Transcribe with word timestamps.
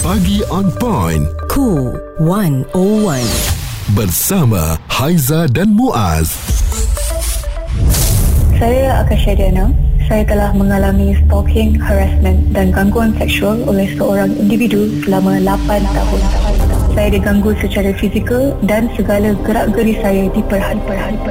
Pagi 0.00 0.40
on 0.48 0.72
point. 0.80 1.28
Cool 1.52 1.92
101. 2.24 3.20
Bersama 3.92 4.80
Haiza 4.88 5.44
dan 5.52 5.76
Muaz. 5.76 6.32
Saya 8.56 9.04
Akasha 9.04 9.36
Diana. 9.36 9.68
Saya 10.08 10.24
telah 10.24 10.56
mengalami 10.56 11.12
stalking, 11.20 11.76
harassment 11.76 12.40
dan 12.56 12.72
gangguan 12.72 13.12
seksual 13.20 13.60
oleh 13.68 13.92
seorang 13.92 14.32
individu 14.40 14.88
selama 15.04 15.36
8 15.36 15.84
tahun. 15.92 16.49
Saya 16.94 17.08
diganggu 17.14 17.54
secara 17.62 17.94
fizikal 17.94 18.52
dan 18.66 18.90
segala 18.98 19.32
gerak-geri 19.46 19.94
saya 20.02 20.26
diperhati-perhati. 20.34 21.30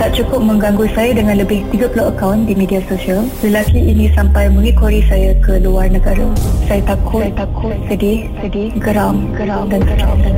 Tak 0.00 0.16
cukup 0.16 0.40
mengganggu 0.40 0.88
saya 0.96 1.12
dengan 1.12 1.44
lebih 1.44 1.60
30 1.76 1.92
akaun 2.16 2.48
di 2.48 2.56
media 2.56 2.80
sosial. 2.88 3.20
Lelaki 3.44 3.80
ini 3.80 4.08
sampai 4.16 4.48
mengikori 4.48 5.04
saya 5.04 5.36
ke 5.44 5.60
luar 5.60 5.92
negara. 5.92 6.24
Saya 6.64 6.80
takut, 6.88 7.20
saya 7.20 7.44
takut, 7.44 7.76
sedih, 7.84 8.24
sedih, 8.40 8.72
geram, 8.80 9.28
geram 9.36 9.68
dan 9.68 9.84
stres 9.84 10.20
dan. 10.24 10.34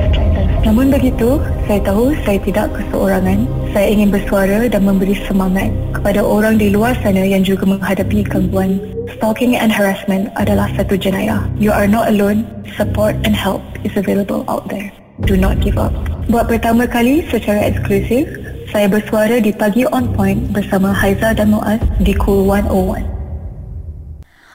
Namun 0.67 0.91
begitu, 0.91 1.39
saya 1.71 1.79
tahu 1.83 2.11
saya 2.27 2.39
tidak 2.43 2.75
keseorangan. 2.75 3.47
Saya 3.71 3.87
ingin 3.87 4.11
bersuara 4.11 4.67
dan 4.67 4.83
memberi 4.83 5.15
semangat 5.27 5.71
kepada 5.95 6.23
orang 6.23 6.59
di 6.59 6.71
luar 6.75 6.99
sana 6.99 7.23
yang 7.23 7.47
juga 7.47 7.63
menghadapi 7.67 8.27
gangguan. 8.27 8.83
Stalking 9.17 9.57
and 9.57 9.69
harassment 9.69 10.33
adalah 10.41 10.71
satu 10.73 10.97
jenayah. 10.97 11.45
You 11.61 11.75
are 11.75 11.89
not 11.91 12.09
alone. 12.09 12.49
Support 12.79 13.21
and 13.29 13.37
help 13.37 13.61
is 13.85 13.93
available 13.97 14.49
out 14.49 14.69
there. 14.73 14.89
Do 15.29 15.37
not 15.37 15.61
give 15.61 15.77
up. 15.77 15.93
Buat 16.33 16.49
pertama 16.49 16.89
kali 16.89 17.27
secara 17.29 17.69
eksklusif, 17.69 18.25
saya 18.73 18.89
bersuara 18.89 19.37
di 19.39 19.53
Pagi 19.53 19.85
On 19.93 20.09
Point 20.17 20.51
bersama 20.57 20.97
Haiza 20.97 21.37
dan 21.37 21.53
Muaz 21.53 21.83
di 22.01 22.17
Cool 22.17 22.49
101. 22.49 23.22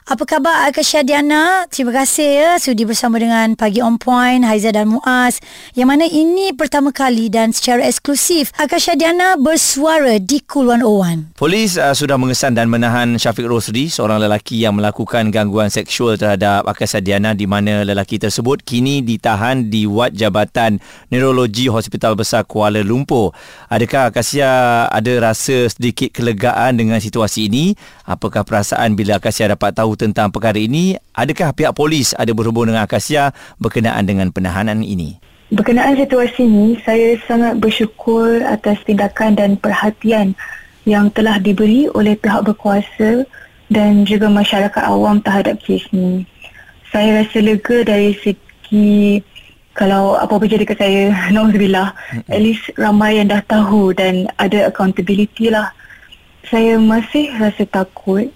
Apa 0.08 0.24
khabar 0.24 0.64
Akasha 0.64 1.04
Diana? 1.04 1.68
Terima 1.68 1.92
kasih 1.92 2.40
ya 2.40 2.50
sudi 2.56 2.88
bersama 2.88 3.20
dengan 3.20 3.52
Pagi 3.52 3.84
On 3.84 4.00
Point, 4.00 4.40
Haiza 4.40 4.72
dan 4.72 4.88
Muaz. 4.88 5.36
Yang 5.76 5.84
mana 5.84 6.08
ini 6.08 6.56
pertama 6.56 6.96
kali 6.96 7.28
dan 7.28 7.52
secara 7.52 7.84
eksklusif 7.84 8.48
Akasha 8.56 8.96
Diana 8.96 9.36
bersuara 9.36 10.16
di 10.16 10.40
Cool 10.48 10.72
101. 10.80 11.36
Polis 11.36 11.76
uh, 11.76 11.92
sudah 11.92 12.16
mengesan 12.16 12.56
dan 12.56 12.72
menahan 12.72 13.20
Syafiq 13.20 13.52
Rosri, 13.52 13.92
seorang 13.92 14.16
lelaki 14.24 14.64
yang 14.64 14.80
melakukan 14.80 15.28
gangguan 15.28 15.68
seksual 15.68 16.16
terhadap 16.16 16.64
Akasha 16.64 17.04
Diana 17.04 17.36
di 17.36 17.44
mana 17.44 17.84
lelaki 17.84 18.16
tersebut 18.16 18.64
kini 18.64 19.04
ditahan 19.04 19.68
di 19.68 19.84
Wad 19.84 20.16
Jabatan 20.16 20.80
Neurologi 21.12 21.68
Hospital 21.68 22.16
Besar 22.16 22.48
Kuala 22.48 22.80
Lumpur. 22.80 23.36
Adakah 23.68 24.08
Akasha 24.08 24.88
ada 24.88 25.12
rasa 25.20 25.68
sedikit 25.68 26.16
kelegaan 26.16 26.80
dengan 26.80 26.96
situasi 26.96 27.52
ini? 27.52 27.76
Apakah 28.08 28.40
perasaan 28.48 28.96
bila 28.96 29.20
Akasha 29.20 29.44
dapat 29.44 29.76
tahu 29.76 29.97
tentang 29.98 30.30
perkara 30.30 30.56
ini? 30.56 30.94
Adakah 31.12 31.50
pihak 31.50 31.74
polis 31.74 32.14
ada 32.14 32.30
berhubung 32.30 32.70
dengan 32.70 32.86
Akasia 32.86 33.34
berkenaan 33.58 34.06
dengan 34.06 34.30
penahanan 34.30 34.86
ini? 34.86 35.18
Berkenaan 35.50 35.96
situasi 35.98 36.44
ini, 36.44 36.78
saya 36.86 37.18
sangat 37.26 37.58
bersyukur 37.58 38.44
atas 38.46 38.78
tindakan 38.86 39.34
dan 39.34 39.50
perhatian 39.58 40.38
yang 40.86 41.10
telah 41.10 41.40
diberi 41.42 41.90
oleh 41.92 42.14
pihak 42.14 42.46
berkuasa 42.46 43.26
dan 43.72 44.04
juga 44.04 44.28
masyarakat 44.28 44.82
awam 44.84 45.20
terhadap 45.20 45.60
kes 45.60 45.84
ini. 45.90 46.24
Saya 46.88 47.24
rasa 47.24 47.44
lega 47.44 47.84
dari 47.84 48.16
segi 48.16 49.20
kalau 49.78 50.18
apa-apa 50.18 50.44
jadi 50.50 50.64
ke 50.66 50.74
saya, 50.74 51.14
Nauzubillah, 51.34 51.94
at 52.26 52.40
least 52.42 52.68
ramai 52.74 53.22
yang 53.22 53.30
dah 53.30 53.40
tahu 53.46 53.94
dan 53.94 54.26
ada 54.36 54.68
accountability 54.68 55.54
lah. 55.54 55.70
Saya 56.48 56.80
masih 56.80 57.28
rasa 57.36 57.62
takut 57.68 58.32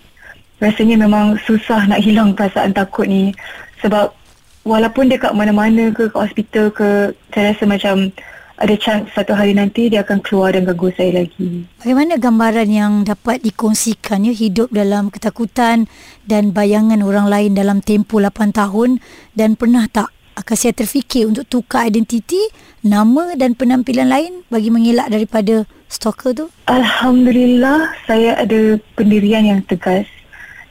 rasanya 0.62 0.94
memang 0.94 1.34
susah 1.42 1.90
nak 1.90 1.98
hilang 1.98 2.38
perasaan 2.38 2.70
takut 2.70 3.10
ni 3.10 3.34
sebab 3.82 4.14
walaupun 4.62 5.10
dia 5.10 5.18
kat 5.18 5.34
mana-mana 5.34 5.90
ke 5.90 6.06
kat 6.06 6.22
hospital 6.30 6.70
ke 6.70 7.10
saya 7.34 7.50
rasa 7.50 7.66
macam 7.66 8.14
ada 8.62 8.78
chance 8.78 9.10
satu 9.10 9.34
hari 9.34 9.58
nanti 9.58 9.90
dia 9.90 10.06
akan 10.06 10.22
keluar 10.22 10.54
dan 10.54 10.62
ganggu 10.62 10.94
saya 10.94 11.26
lagi. 11.26 11.66
Bagaimana 11.82 12.14
gambaran 12.14 12.70
yang 12.70 12.92
dapat 13.02 13.42
dikongsikan 13.42 14.22
ya 14.22 14.30
hidup 14.30 14.70
dalam 14.70 15.10
ketakutan 15.10 15.90
dan 16.30 16.54
bayangan 16.54 17.02
orang 17.02 17.26
lain 17.26 17.58
dalam 17.58 17.82
tempoh 17.82 18.22
8 18.22 18.54
tahun 18.54 19.02
dan 19.34 19.58
pernah 19.58 19.90
tak 19.90 20.14
Akasia 20.32 20.72
terfikir 20.72 21.28
untuk 21.28 21.44
tukar 21.44 21.84
identiti, 21.84 22.40
nama 22.80 23.36
dan 23.36 23.52
penampilan 23.52 24.08
lain 24.08 24.32
bagi 24.48 24.72
mengelak 24.72 25.12
daripada 25.12 25.68
stalker 25.92 26.32
tu? 26.32 26.46
Alhamdulillah 26.72 27.92
saya 28.08 28.40
ada 28.40 28.80
pendirian 28.96 29.44
yang 29.44 29.60
tegas 29.68 30.08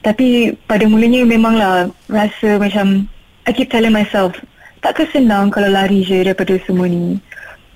tapi 0.02 0.58
pada 0.66 0.84
mulanya 0.86 1.22
memanglah 1.22 1.90
rasa 2.10 2.58
macam 2.58 3.06
I 3.46 3.50
keep 3.50 3.70
telling 3.70 3.94
myself 3.94 4.34
takkan 4.82 5.06
senang 5.14 5.48
kalau 5.54 5.70
lari 5.70 6.02
je 6.02 6.26
daripada 6.26 6.58
semua 6.66 6.90
ni. 6.90 7.22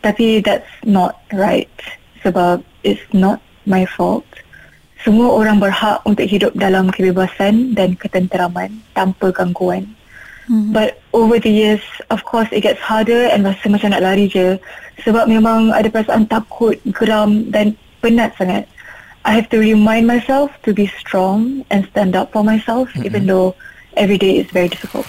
Tapi 0.03 0.43
that's 0.43 0.69
not 0.83 1.19
right 1.35 1.71
sebab 2.21 2.61
it's 2.83 3.03
not 3.15 3.39
my 3.65 3.87
fault. 3.87 4.27
Semua 5.07 5.39
orang 5.39 5.63
berhak 5.63 6.03
untuk 6.03 6.27
hidup 6.27 6.51
dalam 6.59 6.91
kebebasan 6.91 7.79
dan 7.79 7.95
ketenteraman 7.95 8.83
tanpa 8.91 9.31
gangguan. 9.31 9.87
Mm-hmm. 10.51 10.75
But 10.75 11.03
over 11.15 11.39
the 11.39 11.51
years, 11.51 11.83
of 12.11 12.23
course, 12.27 12.51
it 12.51 12.67
gets 12.67 12.83
harder 12.83 13.31
and 13.31 13.47
rasa 13.47 13.71
macam 13.71 13.95
nak 13.95 14.03
lari 14.03 14.27
je. 14.27 14.59
Sebab 15.07 15.31
memang 15.31 15.75
ada 15.75 15.87
perasaan 15.91 16.27
takut, 16.27 16.79
geram 16.91 17.51
dan 17.51 17.79
penat 18.03 18.35
sangat. 18.39 18.67
I 19.27 19.35
have 19.35 19.51
to 19.51 19.59
remind 19.59 20.07
myself 20.07 20.55
to 20.63 20.71
be 20.71 20.87
strong 20.87 21.67
and 21.67 21.83
stand 21.91 22.15
up 22.15 22.31
for 22.31 22.47
myself, 22.47 22.87
mm-hmm. 22.95 23.11
even 23.11 23.27
though 23.27 23.59
every 23.99 24.23
day 24.23 24.39
is 24.39 24.47
very 24.55 24.71
difficult. 24.71 25.03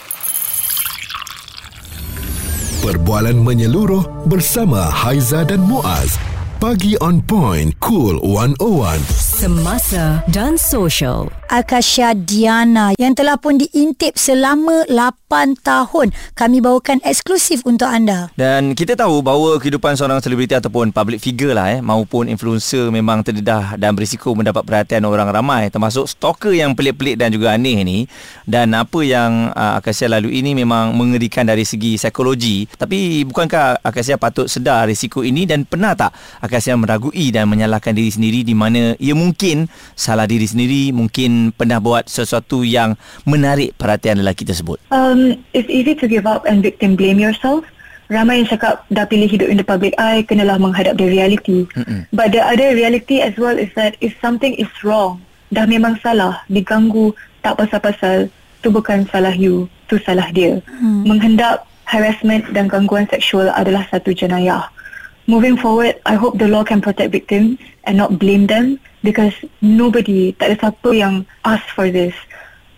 Perbualan 2.81 3.37
menyeluruh 3.45 4.25
bersama 4.25 4.89
Haiza 4.89 5.45
dan 5.45 5.61
Muaz. 5.69 6.17
Pagi 6.57 6.97
on 6.97 7.21
point, 7.21 7.77
cool 7.77 8.17
101. 8.25 8.97
Semasa 9.13 10.25
dan 10.33 10.57
social. 10.57 11.29
Akasha 11.47 12.11
Diana 12.11 12.91
yang 12.99 13.15
telah 13.15 13.39
pun 13.39 13.55
diintip 13.55 14.19
selama 14.19 14.83
8 14.91 15.55
tahun. 15.63 16.11
Kami 16.35 16.59
bawakan 16.59 16.99
eksklusif 17.07 17.63
untuk 17.63 17.87
anda. 17.87 18.27
Dan 18.35 18.75
kita 18.75 18.99
tahu 18.99 19.23
bahawa 19.23 19.55
kehidupan 19.55 19.95
seorang 19.95 20.19
selebriti 20.19 20.59
ataupun 20.59 20.91
public 20.91 21.23
figure 21.23 21.55
lah 21.55 21.71
eh 21.71 21.79
maupun 21.79 22.27
influencer 22.27 22.91
memang 22.91 23.23
terdedah 23.23 23.79
dan 23.79 23.95
berisiko 23.95 24.35
mendapat 24.35 24.67
perhatian 24.67 25.07
orang 25.07 25.31
ramai 25.31 25.71
termasuk 25.71 26.11
stalker 26.11 26.51
yang 26.51 26.75
pelik-pelik 26.75 27.15
dan 27.15 27.31
juga 27.31 27.55
aneh 27.55 27.79
ni. 27.87 27.97
Dan 28.43 28.75
apa 28.75 28.99
yang 29.07 29.47
uh, 29.55 29.79
Akasha 29.79 30.11
lalu 30.11 30.43
ini 30.43 30.51
memang 30.51 30.99
mengerikan 30.99 31.47
dari 31.47 31.63
segi 31.63 31.95
psikologi. 31.95 32.67
Tapi 32.67 33.23
bukankah 33.23 33.87
Akasha 33.87 34.19
patut 34.19 34.51
sedar 34.51 34.83
risiko 34.83 35.23
ini 35.23 35.47
dan 35.47 35.63
pernah 35.63 35.95
tak 35.95 36.11
Akasha 36.43 36.75
meragui 36.75 37.31
dan 37.31 37.47
menyalahkan 37.47 37.95
diri 37.95 38.11
sendiri 38.11 38.43
di 38.43 38.51
mana 38.51 38.99
ia 38.99 39.15
mungkin 39.15 39.71
salah 39.95 40.27
diri 40.27 40.43
sendiri, 40.43 40.91
mungkin 40.91 41.36
pernah 41.53 41.79
buat 41.81 42.07
sesuatu 42.07 42.61
yang 42.61 42.97
menarik 43.23 43.75
perhatian 43.77 44.21
lelaki 44.21 44.43
tersebut? 44.43 44.81
Um, 44.93 45.41
it's 45.53 45.69
easy 45.69 45.93
to 45.97 46.05
give 46.05 46.25
up 46.25 46.45
and 46.45 46.61
victim 46.61 46.97
blame 46.97 47.21
yourself. 47.21 47.65
Ramai 48.07 48.39
yang 48.39 48.47
cakap 48.47 48.87
dah 48.87 49.03
pilih 49.03 49.27
hidup 49.27 49.51
in 49.51 49.59
the 49.59 49.67
public 49.67 49.91
eye, 49.99 50.23
kenalah 50.23 50.55
menghadap 50.55 50.95
the 50.95 51.11
reality. 51.11 51.67
Mm-mm. 51.75 52.07
But 52.15 52.31
the 52.31 52.39
other 52.39 52.71
reality 52.71 53.19
as 53.19 53.35
well 53.35 53.59
is 53.59 53.67
that 53.75 53.99
if 53.99 54.15
something 54.23 54.55
is 54.55 54.71
wrong, 54.79 55.19
dah 55.51 55.67
memang 55.67 55.99
salah, 55.99 56.39
diganggu, 56.47 57.11
tak 57.43 57.59
pasal-pasal, 57.59 58.31
tu 58.63 58.71
bukan 58.71 59.03
salah 59.11 59.35
you, 59.35 59.67
tu 59.91 59.99
salah 59.99 60.31
dia. 60.31 60.63
Mm. 60.79 61.03
Menghendap 61.03 61.67
harassment 61.87 62.47
dan 62.55 62.71
gangguan 62.71 63.07
seksual 63.11 63.51
adalah 63.51 63.83
satu 63.91 64.15
jenayah. 64.15 64.71
Moving 65.27 65.59
forward, 65.59 65.99
I 66.07 66.15
hope 66.15 66.39
the 66.39 66.47
law 66.47 66.63
can 66.63 66.79
protect 66.79 67.11
victims 67.11 67.59
and 67.83 67.99
not 67.99 68.15
blame 68.15 68.47
them 68.47 68.79
because 69.03 69.35
nobody, 69.59 70.31
tak 70.39 70.55
ada 70.55 70.55
siapa 70.55 70.89
yang 70.95 71.27
ask 71.43 71.67
for 71.75 71.91
this. 71.91 72.15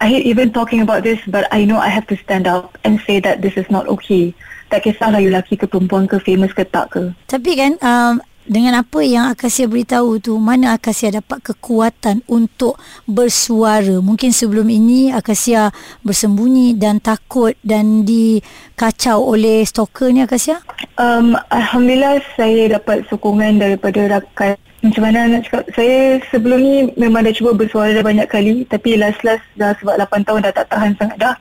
I 0.02 0.10
hate 0.10 0.26
even 0.26 0.50
talking 0.50 0.82
about 0.82 1.06
this 1.06 1.22
but 1.30 1.46
I 1.54 1.62
know 1.62 1.78
I 1.78 1.94
have 1.94 2.10
to 2.10 2.18
stand 2.18 2.50
up 2.50 2.74
and 2.82 2.98
say 3.06 3.22
that 3.22 3.46
this 3.46 3.54
is 3.54 3.70
not 3.70 3.86
okay. 4.02 4.34
Tak 4.74 4.82
kisahlah 4.82 5.22
you 5.22 5.30
lelaki 5.30 5.62
ke 5.62 5.70
perempuan 5.70 6.10
ke 6.10 6.18
famous 6.26 6.50
ke 6.50 6.66
tak 6.66 6.90
ke. 6.90 7.14
Tapi 7.30 7.52
kan 7.54 7.78
um, 7.86 8.18
dengan 8.50 8.82
apa 8.82 9.06
yang 9.06 9.30
Akasia 9.30 9.70
beritahu 9.70 10.18
tu 10.18 10.34
mana 10.42 10.74
Akasia 10.74 11.14
dapat 11.14 11.46
kekuatan 11.46 12.26
untuk 12.26 12.82
bersuara? 13.06 14.02
Mungkin 14.02 14.34
sebelum 14.34 14.74
ini 14.74 15.14
Akasia 15.14 15.70
bersembunyi 16.02 16.74
dan 16.74 16.98
takut 16.98 17.54
dan 17.62 18.02
dikacau 18.10 19.22
oleh 19.22 19.62
stalker 19.62 20.10
ni 20.10 20.26
Akasia? 20.26 20.66
Um, 20.98 21.38
Alhamdulillah 21.54 22.26
saya 22.34 22.74
dapat 22.74 23.06
sokongan 23.14 23.62
daripada 23.62 24.18
rakan. 24.18 24.58
Macam 24.82 25.02
mana 25.06 25.30
nak 25.30 25.46
cakap? 25.46 25.70
Saya 25.78 26.18
sebelum 26.34 26.60
ni 26.60 26.76
memang 26.98 27.30
dah 27.30 27.36
cuba 27.36 27.54
bersuara 27.54 27.94
dah 27.94 28.02
banyak 28.02 28.26
kali 28.26 28.66
tapi 28.66 28.98
last-last 28.98 29.46
dah 29.62 29.78
sebab 29.78 30.02
8 30.02 30.26
tahun 30.26 30.50
dah 30.50 30.54
tak 30.58 30.68
tahan 30.74 30.98
sangat 30.98 31.18
dah 31.22 31.36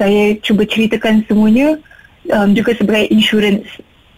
saya 0.00 0.36
cuba 0.40 0.62
ceritakan 0.64 1.24
semuanya 1.26 1.76
um, 2.32 2.52
juga 2.54 2.76
sebagai 2.76 3.10
insurance 3.12 3.66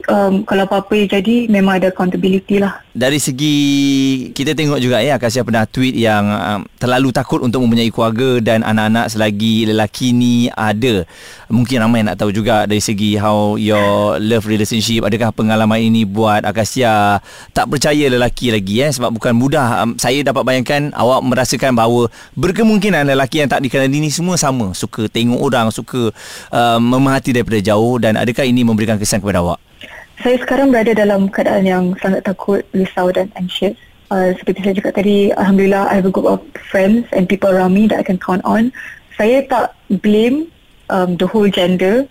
um, 0.09 0.43
kalau 0.43 0.65
apa-apa 0.65 0.93
yang 0.97 1.09
jadi 1.21 1.47
memang 1.47 1.79
ada 1.79 1.93
accountability 1.93 2.59
lah. 2.59 2.81
Dari 2.99 3.23
segi 3.23 3.57
kita 4.35 4.59
tengok 4.59 4.83
juga 4.83 4.99
ya 4.99 5.15
Akasia 5.21 5.47
pernah 5.47 5.63
tweet 5.69 5.95
yang 5.95 6.27
um, 6.27 6.61
terlalu 6.83 7.15
takut 7.15 7.39
untuk 7.45 7.63
mempunyai 7.63 7.93
keluarga 7.95 8.43
dan 8.43 8.67
anak-anak 8.67 9.07
selagi 9.13 9.71
lelaki 9.71 10.11
ni 10.11 10.51
ada. 10.51 11.07
Mungkin 11.47 11.79
ramai 11.79 12.03
nak 12.03 12.19
tahu 12.19 12.35
juga 12.35 12.67
dari 12.67 12.83
segi 12.83 13.15
how 13.15 13.55
your 13.55 14.19
love 14.19 14.49
relationship 14.51 15.07
adakah 15.07 15.31
pengalaman 15.31 15.79
ini 15.79 16.03
buat 16.03 16.43
Akasia 16.43 17.23
tak 17.55 17.71
percaya 17.71 18.11
lelaki 18.11 18.51
lagi 18.51 18.83
eh 18.83 18.91
sebab 18.91 19.15
bukan 19.15 19.37
mudah. 19.37 19.87
Um, 19.87 19.95
saya 20.01 20.25
dapat 20.27 20.43
bayangkan 20.43 20.91
awak 20.97 21.23
merasakan 21.23 21.79
bahawa 21.79 22.11
berkemungkinan 22.35 23.07
lelaki 23.07 23.45
yang 23.45 23.51
tak 23.53 23.63
dikenali 23.63 24.03
ni 24.03 24.11
semua 24.11 24.35
sama, 24.35 24.75
suka 24.75 25.07
tengok 25.07 25.39
orang, 25.39 25.71
suka 25.71 26.11
um, 26.51 26.81
memerhati 26.83 27.31
daripada 27.31 27.63
jauh 27.63 28.01
dan 28.03 28.19
adakah 28.19 28.43
ini 28.43 28.67
memberikan 28.67 28.99
kesan 28.99 29.23
kepada 29.23 29.45
awak? 29.45 29.61
Saya 30.19 30.35
sekarang 30.43 30.75
berada 30.75 30.99
dalam 30.99 31.31
keadaan 31.31 31.63
yang 31.63 31.85
sangat 32.03 32.27
takut, 32.27 32.67
risau 32.75 33.07
dan 33.15 33.31
anxious. 33.39 33.79
Uh, 34.11 34.35
seperti 34.35 34.67
saya 34.67 34.75
cakap 34.75 34.99
tadi, 34.99 35.31
Alhamdulillah 35.37 35.87
I 35.87 36.03
have 36.03 36.09
a 36.09 36.15
group 36.15 36.27
of 36.27 36.43
friends 36.73 37.07
and 37.15 37.31
people 37.31 37.47
around 37.47 37.77
me 37.77 37.87
that 37.87 38.03
I 38.03 38.07
can 38.07 38.19
count 38.19 38.43
on. 38.43 38.75
Saya 39.15 39.47
tak 39.47 39.79
blame 40.03 40.51
um, 40.91 41.15
the 41.15 41.29
whole 41.29 41.47
gender. 41.47 42.03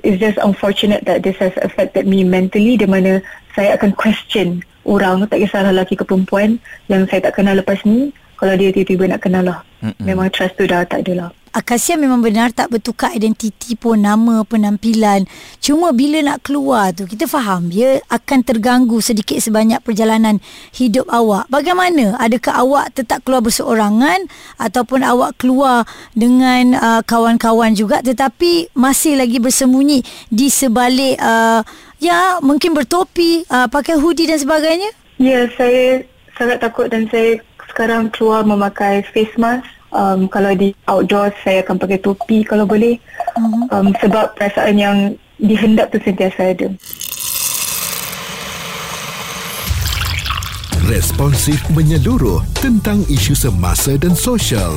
It's 0.00 0.16
just 0.16 0.40
unfortunate 0.40 1.04
that 1.04 1.20
this 1.20 1.36
has 1.36 1.52
affected 1.60 2.08
me 2.08 2.24
mentally 2.24 2.80
di 2.80 2.88
mana 2.88 3.20
saya 3.52 3.76
akan 3.76 3.92
question 3.92 4.64
orang, 4.88 5.28
tak 5.28 5.44
kisahlah 5.44 5.76
lelaki 5.76 6.00
ke 6.00 6.08
perempuan 6.08 6.56
yang 6.88 7.04
saya 7.12 7.28
tak 7.28 7.36
kenal 7.36 7.60
lepas 7.60 7.84
ni. 7.84 8.08
Kalau 8.40 8.56
dia 8.56 8.72
tiba-tiba 8.72 9.04
nak 9.04 9.20
kenal 9.20 9.44
lah. 9.44 9.60
Mm-mm. 9.84 10.00
Memang 10.00 10.32
trust 10.32 10.56
tu 10.56 10.64
dah 10.64 10.80
tak 10.88 11.04
ada 11.04 11.28
lah. 11.28 11.30
Akasia 11.50 11.98
memang 11.98 12.22
benar 12.22 12.54
tak 12.54 12.70
bertukar 12.70 13.10
identiti 13.10 13.74
pun 13.74 13.98
nama 13.98 14.46
penampilan. 14.46 15.26
Cuma 15.58 15.90
bila 15.90 16.22
nak 16.22 16.46
keluar 16.46 16.94
tu 16.94 17.10
kita 17.10 17.26
faham 17.26 17.66
dia 17.66 17.98
akan 18.06 18.46
terganggu 18.46 19.02
sedikit 19.02 19.34
sebanyak 19.42 19.82
perjalanan 19.82 20.38
hidup 20.70 21.10
awak. 21.10 21.50
Bagaimana? 21.50 22.14
Adakah 22.22 22.62
awak 22.62 22.94
tetap 22.94 23.26
keluar 23.26 23.42
berseorangan 23.42 24.30
ataupun 24.62 25.02
awak 25.02 25.42
keluar 25.42 25.82
dengan 26.14 26.78
uh, 26.78 27.02
kawan-kawan 27.02 27.74
juga 27.74 27.98
tetapi 27.98 28.70
masih 28.78 29.18
lagi 29.18 29.42
bersembunyi 29.42 30.06
di 30.30 30.46
sebalik 30.46 31.18
uh, 31.18 31.66
ya 31.98 32.38
mungkin 32.46 32.78
bertopi 32.78 33.42
uh, 33.50 33.66
pakai 33.66 33.98
hoodie 33.98 34.30
dan 34.30 34.38
sebagainya? 34.38 34.94
Ya, 35.18 35.50
saya 35.58 36.06
sangat 36.38 36.62
takut 36.62 36.88
dan 36.88 37.10
saya 37.10 37.42
sekarang 37.68 38.08
keluar 38.14 38.46
memakai 38.46 39.02
face 39.10 39.34
mask. 39.34 39.79
Um, 39.90 40.30
kalau 40.30 40.54
di 40.54 40.70
outdoor 40.86 41.34
saya 41.42 41.66
akan 41.66 41.76
pakai 41.78 41.98
topi 41.98 42.46
kalau 42.46 42.64
boleh. 42.66 42.98
Uh-huh. 43.34 43.66
Um, 43.74 43.90
sebab 43.98 44.38
perasaan 44.38 44.76
yang 44.78 44.96
dihendap 45.40 45.90
tu 45.90 45.98
sentiasa 46.02 46.54
ada. 46.54 46.68
Responsif 50.90 51.62
menyeluruh 51.70 52.42
tentang 52.58 53.06
isu 53.06 53.38
semasa 53.38 53.94
dan 53.94 54.18
sosial. 54.18 54.74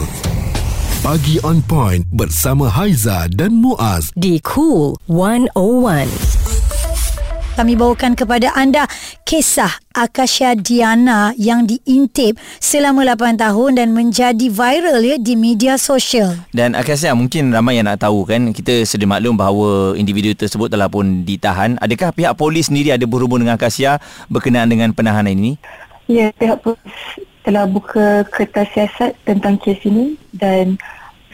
Pagi 1.02 1.42
on 1.42 1.60
point 1.66 2.06
bersama 2.14 2.70
Haiza 2.70 3.28
dan 3.34 3.58
Muaz. 3.58 4.14
di 4.14 4.38
Cool 4.40 4.96
101. 5.10 6.43
Kami 7.54 7.78
bawakan 7.78 8.18
kepada 8.18 8.50
anda 8.58 8.90
kisah 9.30 9.70
Akasha 9.94 10.58
Diana 10.58 11.38
yang 11.38 11.70
diintip 11.70 12.42
selama 12.58 13.06
8 13.06 13.38
tahun 13.38 13.78
dan 13.78 13.94
menjadi 13.94 14.50
viral 14.50 15.06
ya 15.06 15.22
di 15.22 15.38
media 15.38 15.78
sosial. 15.78 16.34
Dan 16.50 16.74
Akasia 16.74 17.14
mungkin 17.14 17.54
ramai 17.54 17.78
yang 17.78 17.86
nak 17.86 18.02
tahu 18.02 18.26
kan 18.26 18.50
kita 18.58 18.82
sedia 18.90 19.06
maklum 19.06 19.38
bahawa 19.38 19.94
individu 19.94 20.34
tersebut 20.34 20.66
telah 20.66 20.90
pun 20.90 21.22
ditahan. 21.22 21.78
Adakah 21.78 22.10
pihak 22.18 22.34
polis 22.34 22.74
sendiri 22.74 22.90
ada 22.90 23.06
berhubung 23.06 23.46
dengan 23.46 23.62
Akasia 23.62 24.02
berkenaan 24.34 24.74
dengan 24.74 24.90
penahanan 24.90 25.38
ini? 25.38 25.62
Ya, 26.10 26.34
pihak 26.34 26.58
polis 26.58 26.98
telah 27.46 27.70
buka 27.70 28.26
kertas 28.34 28.66
siasat 28.74 29.14
tentang 29.30 29.62
kes 29.62 29.78
ini 29.86 30.18
dan 30.34 30.82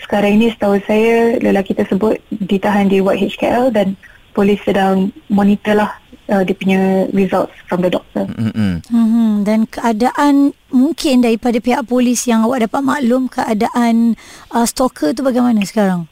sekarang 0.04 0.36
ini 0.36 0.51
setahu 0.51 0.83
saya 0.83 1.39
lelaki 1.39 1.71
tersebut 1.71 2.19
ditahan 2.44 2.92
di 2.92 3.00
YHKL 3.00 3.71
dan 3.71 3.95
polis 4.36 4.62
sedang 4.63 5.12
monitor 5.27 5.75
lah 5.80 5.92
uh, 6.30 6.42
dia 6.46 6.56
punya 6.56 7.10
results 7.12 7.52
from 7.66 7.81
the 7.81 7.92
doctor. 7.92 8.30
Mm-mm. 8.30 8.86
Hmm, 8.88 9.44
dan 9.44 9.66
keadaan 9.66 10.54
mungkin 10.70 11.26
daripada 11.26 11.58
pihak 11.58 11.90
polis 11.90 12.30
yang 12.30 12.46
awak 12.46 12.70
dapat 12.70 12.81
maklum 12.86 13.28
keadaan 13.28 14.14
uh, 14.54 14.66
stalker 14.70 15.12
tu 15.12 15.26
bagaimana 15.26 15.66
sekarang? 15.66 16.06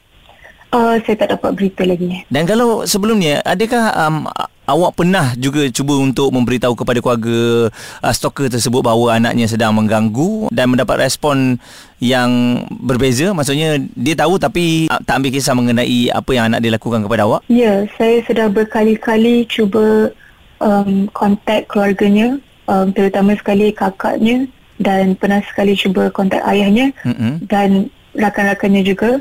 Uh, 0.68 1.00
saya 1.00 1.16
tak 1.16 1.32
dapat 1.32 1.56
berita 1.56 1.80
lagi. 1.88 2.28
Dan 2.28 2.44
kalau 2.44 2.84
sebelumnya 2.84 3.40
adakah 3.46 3.88
um, 3.96 4.28
awak 4.68 5.00
pernah 5.00 5.32
juga 5.40 5.64
cuba 5.72 5.96
untuk 5.96 6.28
memberitahu 6.28 6.76
kepada 6.76 7.00
keluarga 7.00 7.72
uh, 8.04 8.12
stalker 8.12 8.52
tersebut 8.52 8.84
bahawa 8.84 9.16
anaknya 9.16 9.48
sedang 9.48 9.72
mengganggu 9.72 10.52
dan 10.52 10.68
mendapat 10.68 11.08
respon 11.08 11.56
yang 11.98 12.62
berbeza 12.84 13.32
maksudnya 13.32 13.80
dia 13.96 14.14
tahu 14.14 14.36
tapi 14.36 14.86
uh, 14.92 15.00
tak 15.02 15.24
ambil 15.24 15.32
kisah 15.32 15.56
mengenai 15.56 16.12
apa 16.12 16.30
yang 16.36 16.52
anak 16.52 16.60
dia 16.60 16.76
lakukan 16.76 17.00
kepada 17.02 17.24
awak 17.24 17.40
Ya, 17.48 17.88
saya 17.96 18.20
sudah 18.28 18.52
berkali-kali 18.52 19.48
cuba 19.48 20.12
um, 20.60 21.08
kontak 21.16 21.66
keluarganya, 21.72 22.36
um, 22.68 22.92
terutama 22.92 23.34
sekali 23.34 23.72
kakaknya 23.72 24.46
dan 24.78 25.16
pernah 25.16 25.42
sekali 25.42 25.74
cuba 25.74 26.12
kontak 26.12 26.44
ayahnya 26.44 26.92
Mm-mm. 27.02 27.42
dan 27.48 27.88
rakan-rakannya 28.14 28.82
juga. 28.84 29.18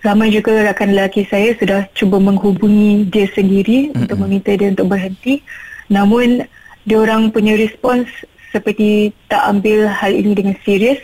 Ramai 0.00 0.32
juga 0.32 0.56
rakan 0.64 0.96
lelaki 0.96 1.28
saya 1.28 1.52
sudah 1.60 1.84
cuba 1.92 2.16
menghubungi 2.16 3.04
dia 3.12 3.28
sendiri 3.36 3.92
Mm-mm. 3.92 4.00
untuk 4.04 4.16
meminta 4.24 4.50
dia 4.56 4.72
untuk 4.72 4.88
berhenti. 4.88 5.44
Namun, 5.92 6.48
dia 6.88 6.96
orang 6.96 7.28
punya 7.28 7.52
respons 7.58 8.08
seperti 8.48 9.12
tak 9.28 9.44
ambil 9.44 9.92
hal 9.92 10.12
ini 10.16 10.32
dengan 10.32 10.56
serius. 10.64 10.98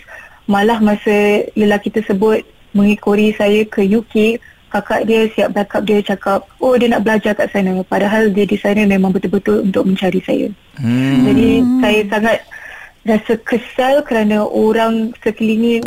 Malah 0.49 0.81
masa 0.81 1.45
lelaki 1.53 1.93
tersebut 1.93 2.47
mengikori 2.73 3.37
saya 3.37 3.67
ke 3.69 3.85
UK, 3.85 4.41
kakak 4.73 5.09
dia 5.09 5.29
siap 5.33 5.53
backup 5.53 5.83
dia 5.85 6.01
cakap, 6.01 6.45
oh 6.61 6.77
dia 6.77 6.93
nak 6.93 7.05
belajar 7.05 7.33
kat 7.37 7.53
sana. 7.53 7.81
Padahal 7.85 8.33
dia 8.33 8.49
di 8.49 8.57
sana 8.57 8.85
memang 8.85 9.13
betul-betul 9.13 9.65
untuk 9.65 9.85
mencari 9.85 10.21
saya. 10.25 10.49
hmm. 10.81 11.21
Jadi 11.27 11.49
saya 11.85 12.01
sangat 12.09 12.39
rasa 13.07 13.33
kesal 13.47 13.95
kerana 14.03 14.43
orang 14.43 15.15
sekeliling 15.23 15.85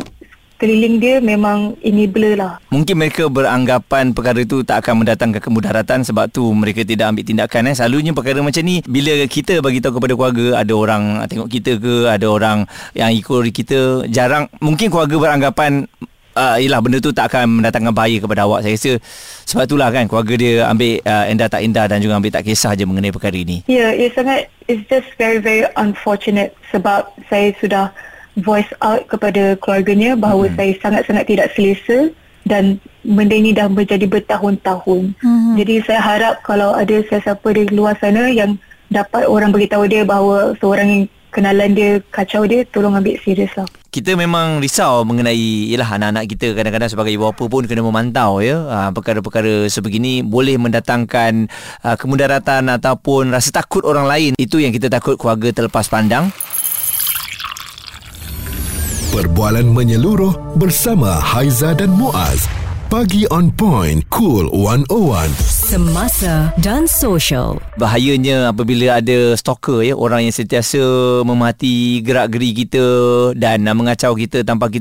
keliling 0.59 0.99
dia 0.99 1.23
memang 1.23 1.79
enabler 1.79 2.35
lah. 2.35 2.59
Mungkin 2.67 2.99
mereka 2.99 3.31
beranggapan 3.31 4.11
perkara 4.11 4.43
itu 4.43 4.61
tak 4.67 4.83
akan 4.83 5.01
mendatangkan 5.07 5.39
kemudaratan 5.39 6.03
sebab 6.03 6.27
tu 6.27 6.51
mereka 6.51 6.83
tidak 6.83 7.15
ambil 7.15 7.23
tindakan 7.23 7.71
eh. 7.71 7.73
Selalunya 7.79 8.11
perkara 8.11 8.43
macam 8.43 8.61
ni 8.67 8.83
bila 8.83 9.15
kita 9.25 9.63
bagi 9.63 9.79
tahu 9.79 9.97
kepada 9.97 10.13
keluarga 10.19 10.45
ada 10.59 10.73
orang 10.75 11.03
tengok 11.31 11.47
kita 11.47 11.71
ke, 11.79 11.95
ada 12.11 12.27
orang 12.27 12.67
yang 12.91 13.09
ikut 13.15 13.47
kita, 13.55 14.05
jarang 14.11 14.51
mungkin 14.59 14.91
keluarga 14.91 15.15
beranggapan 15.15 15.87
uh, 16.35 16.57
yelah 16.59 16.83
benda 16.83 16.99
tu 16.99 17.15
tak 17.15 17.31
akan 17.31 17.63
mendatangkan 17.63 17.95
bahaya 17.95 18.19
kepada 18.19 18.43
awak. 18.43 18.67
Saya 18.67 18.75
rasa 18.75 18.91
sebab 19.47 19.63
itulah 19.65 19.89
kan 19.95 20.03
keluarga 20.11 20.33
dia 20.35 20.67
ambil 20.67 20.99
uh, 21.03 21.25
endah 21.31 21.47
tak 21.47 21.61
endah 21.63 21.85
dan 21.87 22.03
juga 22.03 22.19
ambil 22.19 22.31
tak 22.35 22.43
kisah 22.43 22.75
je 22.75 22.83
mengenai 22.83 23.15
perkara 23.15 23.35
ini. 23.39 23.63
Ya, 23.65 23.89
yeah, 23.89 23.91
ia 23.95 24.09
sangat 24.11 24.51
it's 24.67 24.83
just 24.91 25.07
very 25.15 25.39
very 25.39 25.63
unfortunate 25.79 26.51
sebab 26.69 27.07
saya 27.31 27.55
sudah 27.57 27.91
voice 28.41 28.69
out 28.81 29.05
kepada 29.07 29.55
keluarganya 29.59 30.15
bahawa 30.15 30.49
hmm. 30.49 30.55
saya 30.55 30.71
sangat-sangat 30.79 31.25
tidak 31.27 31.47
selesa 31.53 32.09
dan 32.47 32.81
benda 33.05 33.35
ini 33.35 33.53
dah 33.53 33.69
menjadi 33.69 34.09
bertahun-tahun. 34.09 35.13
Hmm. 35.21 35.53
Jadi 35.59 35.85
saya 35.85 36.01
harap 36.01 36.41
kalau 36.41 36.73
ada 36.73 36.99
sesiapa 37.05 37.45
di 37.53 37.69
luar 37.69 37.93
sana 38.01 38.31
yang 38.31 38.57
dapat 38.89 39.29
orang 39.29 39.53
beritahu 39.53 39.85
dia 39.85 40.01
bahawa 40.01 40.57
seorang 40.57 40.87
yang 40.89 41.03
kenalan 41.29 41.77
dia 41.77 42.01
kacau 42.09 42.49
dia, 42.49 42.65
tolong 42.73 42.97
ambil 42.97 43.13
serius 43.21 43.53
lah. 43.53 43.69
kita 43.89 44.13
memang 44.13 44.61
risau 44.61 45.01
mengenai 45.01 45.69
ialah 45.73 45.97
anak-anak 45.97 46.29
kita 46.29 46.53
kadang-kadang 46.53 46.89
sebagai 46.93 47.13
ibu 47.13 47.25
bapa 47.25 47.45
pun 47.49 47.65
kena 47.65 47.81
memantau 47.81 48.37
ya 48.37 48.61
uh, 48.65 48.89
perkara-perkara 48.93 49.65
sebegini 49.65 50.21
boleh 50.21 50.61
mendatangkan 50.61 51.49
uh, 51.81 51.97
kemudaratan 51.97 52.69
ataupun 52.69 53.33
rasa 53.33 53.49
takut 53.49 53.81
orang 53.81 54.05
lain 54.05 54.31
itu 54.37 54.61
yang 54.61 54.69
kita 54.69 54.93
takut 54.93 55.17
keluarga 55.17 55.49
terlepas 55.49 55.89
pandang 55.89 56.29
Perbualan 59.09 59.65
menyeluruh 59.73 60.53
bersama 60.53 61.17
Haiza 61.17 61.73
dan 61.73 61.89
Muaz. 61.89 62.45
Pagi 62.93 63.25
on 63.33 63.49
point, 63.49 64.05
cool 64.13 64.45
101. 64.53 65.33
Semasa 65.49 66.53
dan 66.61 66.85
sosial. 66.85 67.57
bahayanya 67.81 68.53
apabila 68.53 69.01
ada 69.01 69.33
stalker 69.33 69.81
ya 69.81 69.97
orang 69.97 70.29
yang 70.29 70.35
sentiasa 70.37 70.77
memati 71.25 72.05
gerak-geri 72.05 72.53
kita 72.53 72.85
dan 73.33 73.65
mengacau 73.73 74.13
kita 74.13 74.45
tanpa 74.45 74.69
kita 74.69 74.77